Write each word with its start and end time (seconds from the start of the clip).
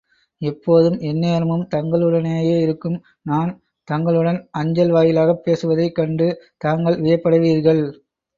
எப்போதும், 0.41 0.95
எந்நேரமும் 1.01 1.65
தங்களுடனேயே 1.75 2.55
இருக்கும் 2.61 2.95
நான், 3.21 3.51
தங்களுடன் 3.87 4.47
அஞ்சல் 4.53 4.91
வாயிலாகப் 4.91 5.43
பேசுவதைக் 5.43 5.95
கண்டு 5.95 6.29
தாங்கள் 6.57 6.99
வியப்படைவீர்கள். 7.01 7.83